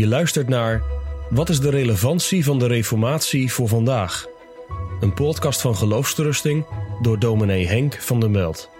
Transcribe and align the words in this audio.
Je 0.00 0.08
luistert 0.08 0.48
naar 0.48 0.82
Wat 1.30 1.48
is 1.48 1.60
de 1.60 1.70
relevantie 1.70 2.44
van 2.44 2.58
de 2.58 2.66
Reformatie 2.66 3.52
voor 3.52 3.68
vandaag? 3.68 4.26
Een 5.00 5.14
podcast 5.14 5.60
van 5.60 5.76
Geloofsterusting 5.76 6.66
door 7.02 7.18
dominee 7.18 7.66
Henk 7.66 7.94
van 7.94 8.20
der 8.20 8.30
Meld. 8.30 8.70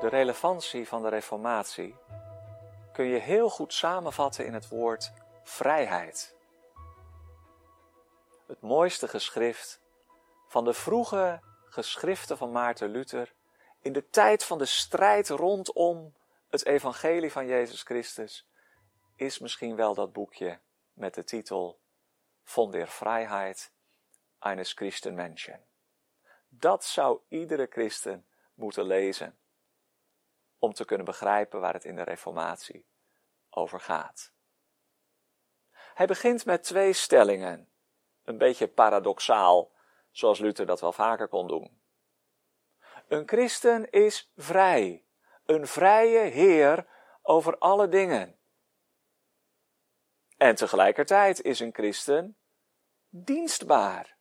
De 0.00 0.08
relevantie 0.08 0.88
van 0.88 1.02
de 1.02 1.08
Reformatie 1.08 1.94
kun 2.92 3.04
je 3.04 3.18
heel 3.18 3.48
goed 3.48 3.72
samenvatten 3.72 4.46
in 4.46 4.54
het 4.54 4.68
woord 4.68 5.12
vrijheid. 5.44 6.34
Het 8.46 8.60
mooiste 8.60 9.08
geschrift 9.08 9.80
van 10.48 10.64
de 10.64 10.72
vroege 10.72 11.40
geschriften 11.68 12.36
van 12.38 12.52
Maarten 12.52 12.88
Luther 12.88 13.32
in 13.82 13.92
de 13.92 14.08
tijd 14.08 14.44
van 14.44 14.58
de 14.58 14.66
strijd 14.66 15.28
rondom 15.28 16.14
het 16.48 16.64
evangelie 16.64 17.32
van 17.32 17.46
Jezus 17.46 17.82
Christus 17.82 18.48
is 19.16 19.38
misschien 19.38 19.76
wel 19.76 19.94
dat 19.94 20.12
boekje 20.12 20.60
met 20.92 21.14
de 21.14 21.24
titel 21.24 21.80
Von 22.42 22.70
der 22.70 22.86
Freiheit 22.86 23.72
eines 24.38 24.72
Christenmenschen. 24.72 25.64
Dat 26.48 26.84
zou 26.84 27.20
iedere 27.28 27.66
christen 27.70 28.26
moeten 28.54 28.84
lezen 28.84 29.38
om 30.58 30.72
te 30.72 30.84
kunnen 30.84 31.06
begrijpen 31.06 31.60
waar 31.60 31.74
het 31.74 31.84
in 31.84 31.96
de 31.96 32.02
Reformatie 32.02 32.86
over 33.50 33.80
gaat. 33.80 34.32
Hij 35.70 36.06
begint 36.06 36.44
met 36.44 36.62
twee 36.62 36.92
stellingen, 36.92 37.68
een 38.24 38.38
beetje 38.38 38.68
paradoxaal, 38.68 39.72
zoals 40.10 40.38
Luther 40.38 40.66
dat 40.66 40.80
wel 40.80 40.92
vaker 40.92 41.28
kon 41.28 41.48
doen. 41.48 41.80
Een 43.12 43.28
christen 43.28 43.90
is 43.90 44.32
vrij, 44.36 45.04
een 45.44 45.66
vrije 45.66 46.30
heer 46.30 46.86
over 47.22 47.58
alle 47.58 47.88
dingen. 47.88 48.38
En 50.36 50.54
tegelijkertijd 50.54 51.40
is 51.40 51.60
een 51.60 51.74
christen 51.74 52.38
dienstbaar, 53.08 54.16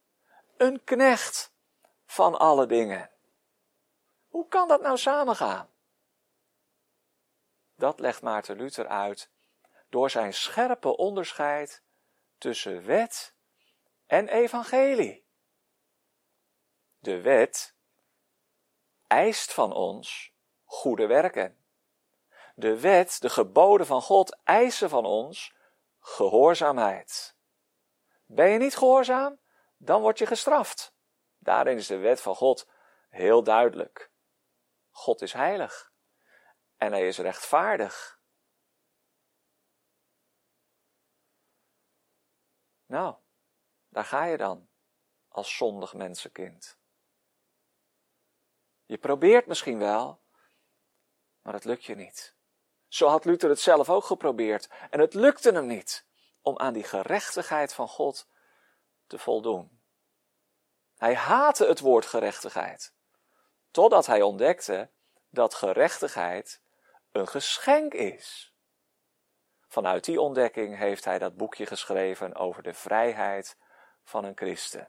een 0.58 0.84
knecht 0.84 1.54
van 2.06 2.40
alle 2.40 2.66
dingen. 2.66 3.12
Hoe 4.28 4.48
kan 4.48 4.68
dat 4.68 4.82
nou 4.82 4.98
samengaan? 4.98 5.70
Dat 7.76 8.00
legt 8.00 8.22
Maarten 8.22 8.56
Luther 8.56 8.88
uit 8.88 9.32
door 9.90 10.10
zijn 10.10 10.34
scherpe 10.34 10.98
onderscheid 10.98 11.84
tussen 12.38 12.86
wet 12.86 13.36
en 14.06 14.28
evangelie. 14.28 15.26
De 17.00 17.22
wet 17.22 17.80
eist 19.12 19.54
van 19.54 19.74
ons 19.74 20.34
goede 20.64 21.08
werken. 21.08 21.66
De 22.56 22.80
wet, 22.80 23.22
de 23.22 23.30
geboden 23.30 23.86
van 23.86 24.02
God 24.02 24.40
eisen 24.44 24.90
van 24.90 25.06
ons 25.06 25.56
gehoorzaamheid. 26.00 27.38
Ben 28.26 28.50
je 28.50 28.58
niet 28.58 28.76
gehoorzaam, 28.76 29.40
dan 29.78 30.02
word 30.02 30.18
je 30.18 30.26
gestraft. 30.26 30.96
Daarin 31.38 31.78
is 31.78 31.88
de 31.88 31.98
wet 31.98 32.22
van 32.22 32.36
God 32.36 32.70
heel 33.10 33.44
duidelijk. 33.44 34.12
God 34.90 35.22
is 35.22 35.34
heilig 35.34 35.94
en 36.78 36.92
hij 36.92 37.08
is 37.08 37.18
rechtvaardig. 37.18 38.20
Nou, 42.86 43.16
daar 43.90 44.06
ga 44.06 44.24
je 44.24 44.38
dan 44.38 44.70
als 45.28 45.58
zondig 45.58 45.94
mensenkind. 45.94 46.81
Je 48.92 48.98
probeert 48.98 49.46
misschien 49.46 49.80
wel, 49.80 50.20
maar 51.42 51.54
het 51.54 51.66
lukt 51.66 51.84
je 51.84 51.96
niet. 51.96 52.36
Zo 52.88 53.08
had 53.08 53.26
Luther 53.26 53.50
het 53.50 53.60
zelf 53.60 53.90
ook 53.90 54.04
geprobeerd 54.04 54.70
en 54.90 55.00
het 55.00 55.14
lukte 55.14 55.52
hem 55.52 55.66
niet 55.66 56.06
om 56.42 56.58
aan 56.58 56.74
die 56.74 56.84
gerechtigheid 56.84 57.74
van 57.74 57.88
God 57.88 58.28
te 59.08 59.18
voldoen. 59.18 59.82
Hij 60.98 61.16
haatte 61.16 61.66
het 61.66 61.80
woord 61.80 62.06
gerechtigheid, 62.06 62.94
totdat 63.72 64.06
hij 64.06 64.22
ontdekte 64.22 64.90
dat 65.30 65.54
gerechtigheid 65.54 66.62
een 67.12 67.28
geschenk 67.28 67.94
is. 67.94 68.56
Vanuit 69.68 70.04
die 70.04 70.22
ontdekking 70.22 70.78
heeft 70.78 71.06
hij 71.06 71.20
dat 71.20 71.38
boekje 71.38 71.66
geschreven 71.66 72.36
over 72.36 72.64
de 72.64 72.74
vrijheid 72.74 73.58
van 74.04 74.24
een 74.24 74.38
christen. 74.38 74.88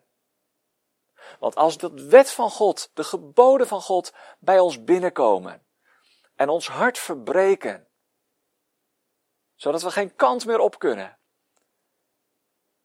Want 1.39 1.57
als 1.57 1.79
de 1.79 2.09
wet 2.09 2.31
van 2.31 2.51
God, 2.51 2.91
de 2.95 3.05
geboden 3.05 3.67
van 3.67 3.81
God 3.81 4.15
bij 4.39 4.59
ons 4.59 4.85
binnenkomen 4.85 5.67
en 6.35 6.49
ons 6.49 6.69
hart 6.69 6.99
verbreken, 6.99 7.89
zodat 9.55 9.83
we 9.83 9.91
geen 9.91 10.15
kant 10.15 10.47
meer 10.47 10.59
op 10.59 10.79
kunnen, 10.79 11.19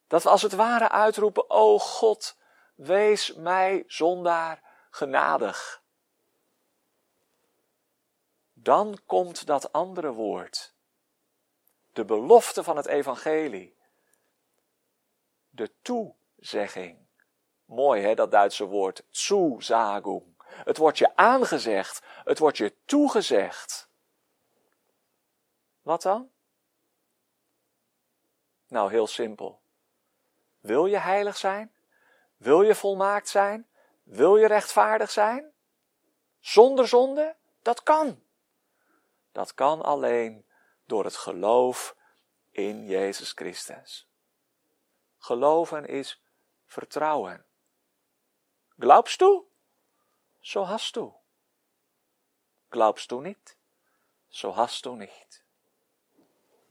dat 0.08 0.24
we 0.24 0.30
als 0.30 0.42
het 0.42 0.54
ware 0.54 0.90
uitroepen, 0.90 1.50
o 1.50 1.80
God, 1.80 2.38
wees 2.76 3.34
mij 3.34 3.84
zondaar 3.88 4.64
genadig. 4.90 5.82
Dan 8.54 9.00
komt 9.06 9.46
dat 9.46 9.72
andere 9.72 10.12
woord, 10.12 10.76
de 11.94 12.06
belofte 12.06 12.64
van 12.64 12.78
het 12.78 12.86
evangelie, 12.86 13.78
de 15.50 15.72
toezegging 15.82 17.07
Mooi 17.68 18.02
hè, 18.02 18.16
dat 18.16 18.32
Duitse 18.32 18.66
woord 18.66 19.04
Zusagung. 19.10 20.36
Het 20.48 20.78
wordt 20.78 20.98
je 20.98 21.16
aangezegd, 21.16 22.06
het 22.24 22.40
wordt 22.40 22.58
je 22.58 22.76
toegezegd. 22.86 23.90
Wat 25.82 26.02
dan? 26.02 26.32
Nou, 28.68 28.92
heel 28.92 29.08
simpel. 29.08 29.62
Wil 30.60 30.86
je 30.86 30.98
heilig 30.98 31.38
zijn? 31.38 31.74
Wil 32.38 32.62
je 32.62 32.76
volmaakt 32.76 33.30
zijn? 33.30 33.68
Wil 34.04 34.38
je 34.38 34.48
rechtvaardig 34.48 35.12
zijn? 35.12 35.54
Zonder 36.40 36.88
zonde? 36.88 37.36
Dat 37.62 37.84
kan. 37.84 38.24
Dat 39.32 39.54
kan 39.54 39.82
alleen 39.82 40.46
door 40.86 41.04
het 41.04 41.16
geloof 41.16 41.96
in 42.52 42.86
Jezus 42.86 43.32
Christus. 43.32 44.10
Geloven 45.18 45.86
is 45.86 46.24
vertrouwen. 46.66 47.47
Glaubst 48.80 49.20
du? 49.20 49.48
So 50.42 50.68
hast 50.68 50.96
du. 50.96 51.14
Glaubst 52.70 53.10
du 53.10 53.22
niet? 53.22 53.58
So 54.30 54.56
hast 54.56 54.86
du 54.86 54.96
nicht. 54.96 55.44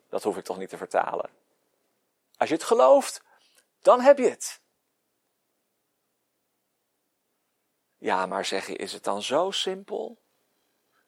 Dat 0.09 0.23
hoef 0.23 0.37
ik 0.37 0.45
toch 0.45 0.59
niet 0.59 0.69
te 0.69 0.77
vertalen. 0.77 1.31
Als 2.37 2.49
je 2.49 2.55
het 2.55 2.65
gelooft, 2.65 3.23
dan 3.81 4.01
heb 4.01 4.19
je 4.19 4.31
het. 4.31 4.61
Ja, 7.97 8.27
maar 8.27 8.45
zeg 8.45 8.67
je, 8.67 8.77
is 8.77 8.93
het 8.93 9.05
dan 9.05 9.23
zo 9.23 9.51
simpel? 9.51 10.23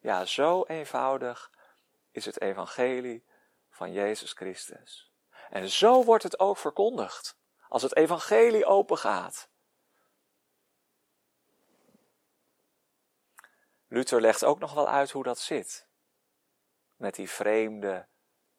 Ja, 0.00 0.24
zo 0.24 0.64
eenvoudig 0.64 1.50
is 2.10 2.24
het 2.24 2.40
evangelie 2.40 3.24
van 3.70 3.92
Jezus 3.92 4.32
Christus. 4.32 5.12
En 5.50 5.68
zo 5.68 6.04
wordt 6.04 6.22
het 6.22 6.38
ook 6.38 6.56
verkondigd. 6.56 7.36
Als 7.68 7.82
het 7.82 7.96
evangelie 7.96 8.66
opengaat, 8.66 9.48
Luther 13.88 14.20
legt 14.20 14.44
ook 14.44 14.58
nog 14.58 14.74
wel 14.74 14.88
uit 14.88 15.10
hoe 15.10 15.22
dat 15.22 15.38
zit. 15.38 15.88
Met 16.96 17.14
die 17.14 17.30
vreemde 17.30 18.06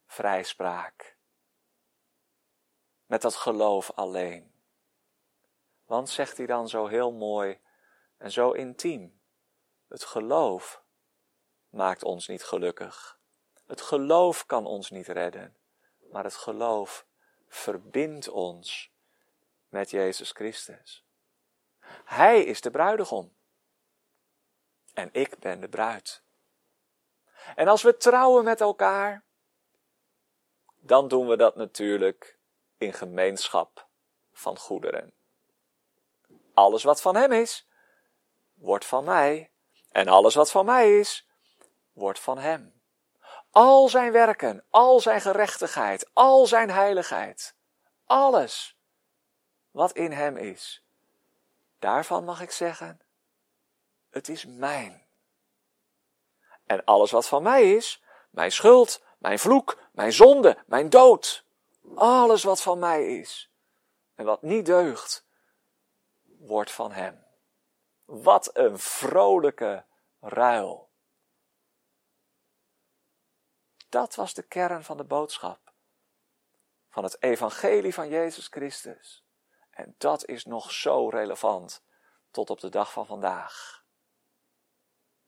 vrijspraak. 0.06 1.18
Met 3.06 3.22
dat 3.22 3.36
geloof 3.36 3.92
alleen. 3.92 4.54
Want, 5.86 6.10
zegt 6.10 6.38
hij 6.38 6.46
dan 6.46 6.70
zo 6.70 6.88
heel 6.88 7.12
mooi 7.12 7.60
en 8.18 8.32
zo 8.32 8.52
intiem, 8.52 9.22
het 9.88 10.04
geloof 10.04 10.84
maakt 11.70 12.04
ons 12.04 12.28
niet 12.28 12.44
gelukkig. 12.44 13.20
Het 13.68 13.82
geloof 13.82 14.46
kan 14.46 14.66
ons 14.66 14.90
niet 14.90 15.08
redden, 15.08 15.58
maar 16.12 16.24
het 16.24 16.36
geloof 16.36 17.06
verbindt 17.48 18.28
ons 18.28 18.92
met 19.70 19.90
Jezus 19.90 20.32
Christus. 20.32 21.06
Hij 22.06 22.44
is 22.44 22.62
de 22.62 22.72
bruidegom 22.72 23.38
en 25.00 25.10
ik 25.12 25.40
ben 25.40 25.62
de 25.62 25.70
bruid. 25.70 26.24
En 27.56 27.68
als 27.68 27.82
we 27.82 27.98
trouwen 27.98 28.44
met 28.44 28.62
elkaar, 28.62 29.24
dan 30.80 31.08
doen 31.08 31.28
we 31.28 31.38
dat 31.38 31.56
natuurlijk 31.56 32.38
in 32.78 32.94
gemeenschap 32.94 33.88
van 34.32 34.58
goederen. 34.58 35.14
Alles 36.54 36.84
wat 36.84 37.02
van 37.02 37.16
Hem 37.16 37.32
is, 37.32 37.68
wordt 38.54 38.86
van 38.86 39.04
mij. 39.04 39.52
En 39.92 40.08
alles 40.08 40.36
wat 40.36 40.52
van 40.52 40.66
mij 40.66 41.00
is, 41.00 41.28
wordt 41.94 42.20
van 42.20 42.38
Hem. 42.38 42.82
Al 43.52 43.90
zijn 43.90 44.12
werken, 44.12 44.66
al 44.70 45.00
zijn 45.00 45.22
gerechtigheid, 45.22 46.10
al 46.14 46.46
zijn 46.46 46.70
heiligheid, 46.70 47.56
alles 48.06 48.78
wat 49.72 49.92
in 49.92 50.12
Hem 50.12 50.38
is, 50.38 50.84
daarvan 51.80 52.24
mag 52.24 52.42
ik 52.42 52.52
zeggen, 52.52 53.02
het 54.20 54.30
is 54.30 54.46
mijn. 54.46 55.06
En 56.66 56.84
alles 56.84 57.12
wat 57.12 57.28
van 57.28 57.44
mij 57.44 57.74
is, 57.74 58.04
mijn 58.30 58.52
schuld, 58.52 59.04
mijn 59.18 59.40
vloek, 59.40 59.82
mijn 59.92 60.14
zonde, 60.14 60.64
mijn 60.66 60.90
dood, 60.90 61.46
alles 61.96 62.44
wat 62.44 62.62
van 62.62 62.80
mij 62.80 63.18
is 63.18 63.52
en 64.16 64.26
wat 64.26 64.42
niet 64.42 64.66
deugt, 64.66 65.26
wordt 66.24 66.72
van 66.72 66.92
Hem. 66.92 67.26
Wat 68.06 68.58
een 68.58 68.80
vrolijke 68.80 69.86
ruil. 70.20 70.90
Dat 73.90 74.16
was 74.16 74.34
de 74.34 74.44
kern 74.44 74.84
van 74.84 74.98
de 74.98 75.04
boodschap. 75.04 75.74
Van 76.90 77.04
het 77.04 77.22
evangelie 77.22 77.94
van 77.94 78.10
Jezus 78.10 78.48
Christus. 78.48 79.26
En 79.70 79.96
dat 79.98 80.26
is 80.26 80.46
nog 80.46 80.72
zo 80.72 81.10
relevant 81.10 81.84
tot 82.32 82.50
op 82.50 82.60
de 82.60 82.70
dag 82.70 82.92
van 82.92 83.06
vandaag. 83.06 83.79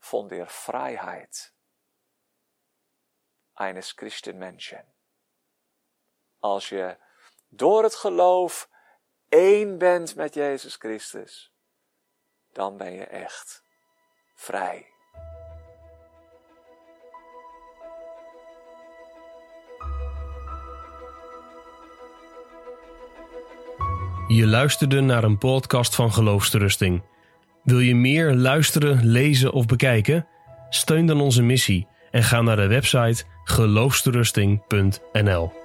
Von 0.01 0.27
der 0.27 0.47
Freiheit 0.47 1.53
eines 3.53 3.93
Christenmenschen. 3.95 4.85
Als 6.39 6.69
je 6.69 6.97
door 7.49 7.83
het 7.83 7.95
geloof 7.95 8.69
één 9.29 9.77
bent 9.77 10.15
met 10.15 10.33
Jezus 10.33 10.75
Christus, 10.75 11.53
dan 12.53 12.77
ben 12.77 12.91
je 12.91 13.05
echt 13.05 13.63
vrij. 14.35 14.89
Je 24.27 24.47
luisterde 24.47 25.01
naar 25.01 25.23
een 25.23 25.37
podcast 25.37 25.95
van 25.95 26.13
Geloofsterusting. 26.13 27.10
Wil 27.63 27.79
je 27.79 27.95
meer 27.95 28.33
luisteren, 28.33 29.05
lezen 29.05 29.51
of 29.51 29.65
bekijken? 29.65 30.27
Steun 30.69 31.05
dan 31.05 31.21
onze 31.21 31.41
missie 31.41 31.87
en 32.11 32.23
ga 32.23 32.41
naar 32.41 32.55
de 32.55 32.67
website 32.67 33.23
geloofsterusting.nl. 33.43 35.60